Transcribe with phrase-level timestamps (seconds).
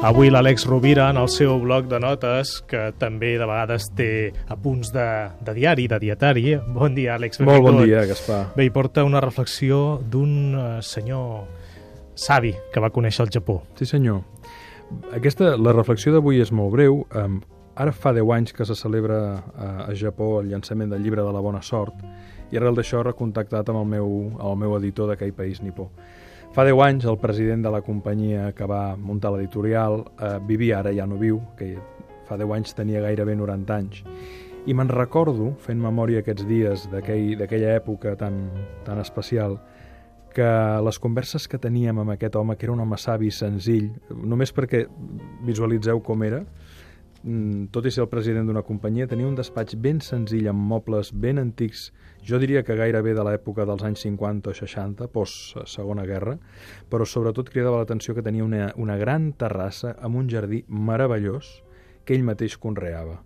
[0.00, 4.88] Avui l'Àlex Rovira, en el seu bloc de notes, que també de vegades té apunts
[4.94, 5.04] de,
[5.44, 6.54] de diari, de dietari.
[6.72, 7.42] Bon dia, Àlex.
[7.44, 8.38] Molt bon dia, Gaspar.
[8.54, 11.44] Bé, hi porta una reflexió d'un uh, senyor
[12.16, 13.58] savi que va conèixer el Japó.
[13.76, 14.22] Sí, senyor.
[15.18, 17.02] Aquesta, la reflexió d'avui és molt breu.
[17.12, 17.36] Um,
[17.76, 21.36] ara fa 10 anys que se celebra a, a Japó el llançament del llibre de
[21.36, 22.00] la bona sort
[22.50, 25.90] i arrel d'això he recontactat amb el meu, el meu editor d'aquell país nipó.
[26.50, 30.90] Fa 10 anys el president de la companyia que va muntar l'editorial eh, vivia, ara
[30.90, 31.76] ja no viu, que
[32.26, 34.00] fa 10 anys tenia gairebé 90 anys.
[34.66, 38.40] I me'n recordo, fent memòria aquests dies d'aquella aquell, època tan,
[38.82, 39.60] tan especial,
[40.34, 40.50] que
[40.82, 44.84] les converses que teníem amb aquest home, que era un home savi, senzill, només perquè
[45.46, 46.42] visualitzeu com era,
[47.20, 51.38] tot i ser el president d'una companyia, tenia un despatx ben senzill amb mobles ben
[51.38, 51.90] antics,
[52.24, 56.38] jo diria que gairebé de l'època dels anys 50 o 60, post-segona guerra,
[56.88, 61.60] però sobretot cridava l'atenció que tenia una, una gran terrassa amb un jardí meravellós
[62.04, 63.20] que ell mateix conreava.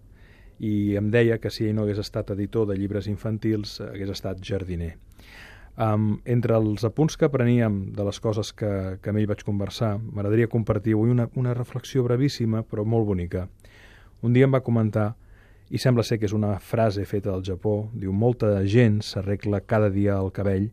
[0.58, 4.42] I em deia que si ell no hagués estat editor de llibres infantils, hagués estat
[4.42, 4.96] jardiner.
[5.74, 8.68] Um, entre els apunts que preníem de les coses que,
[9.02, 13.48] que amb ell vaig conversar, m'agradaria compartir avui una, una reflexió brevíssima però molt bonica.
[14.22, 15.14] Un dia em va comentar,
[15.70, 19.90] i sembla ser que és una frase feta del Japó, diu, molta gent s'arregla cada
[19.90, 20.70] dia el cabell,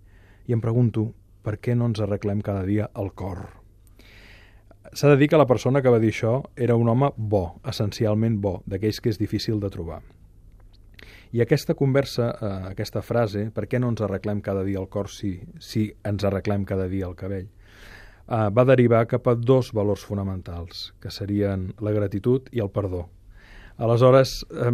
[0.47, 1.11] i em pregunto,
[1.41, 3.47] per què no ens arreglem cada dia el cor?
[4.91, 8.41] S'ha de dir que la persona que va dir això era un home bo, essencialment
[8.43, 10.01] bo, d'aquells que és difícil de trobar.
[11.31, 15.07] I aquesta conversa, eh, aquesta frase, per què no ens arreglem cada dia el cor
[15.09, 20.03] si, si ens arreglem cada dia el cabell, eh, va derivar cap a dos valors
[20.03, 23.07] fonamentals, que serien la gratitud i el perdó.
[23.81, 24.71] Aleshores, eh,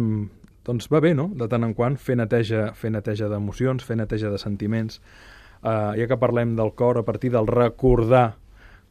[0.68, 4.28] doncs va bé, no?, de tant en quant, fer neteja, fer neteja d'emocions, fer neteja
[4.28, 5.00] de sentiments,
[5.62, 8.36] eh, ja que parlem del cor a partir del recordar,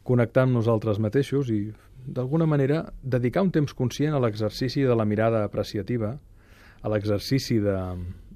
[0.02, 1.68] connectar amb nosaltres mateixos i,
[2.08, 6.16] d'alguna manera, dedicar un temps conscient a l'exercici de la mirada apreciativa,
[6.82, 7.76] a l'exercici de,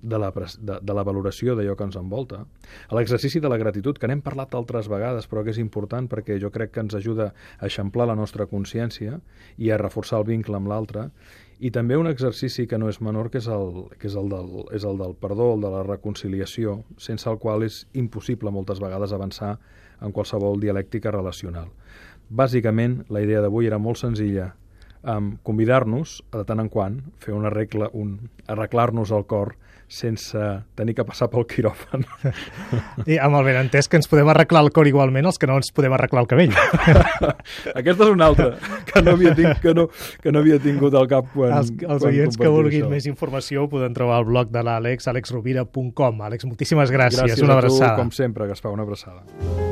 [0.03, 2.43] de la, de, de la valoració d'allò que ens envolta,
[2.89, 6.41] a l'exercici de la gratitud, que n'hem parlat altres vegades, però que és important perquè
[6.43, 9.21] jo crec que ens ajuda a eixamplar la nostra consciència
[9.57, 11.09] i a reforçar el vincle amb l'altre,
[11.62, 14.65] i també un exercici que no és menor, que és el, que és el, del,
[14.75, 19.15] és el del perdó, el de la reconciliació, sense el qual és impossible moltes vegades
[19.15, 19.59] avançar
[20.03, 21.71] en qualsevol dialèctica relacional.
[22.33, 24.49] Bàsicament, la idea d'avui era molt senzilla,
[25.03, 28.17] um, convidar-nos, de tant en quant, fer una regla, un,
[28.51, 29.57] arreglar-nos el cor
[29.93, 30.41] sense
[30.75, 32.07] tenir que passar pel quiròfan.
[33.12, 35.69] I amb el benentès que ens podem arreglar el cor igualment els que no ens
[35.77, 36.55] podem arreglar el cabell.
[37.81, 38.55] Aquesta és una altra,
[38.89, 39.89] que no havia, tinc, que no,
[40.23, 42.95] que no havia tingut al cap quan Els, els oients que vulguin això.
[42.95, 46.25] més informació poden trobar al blog de l'Àlex, alexrovira.com.
[46.31, 47.21] Àlex, moltíssimes gràcies.
[47.21, 47.95] Gràcies una a tu, abraçada.
[48.01, 49.72] com sempre, Gaspar, una abraçada.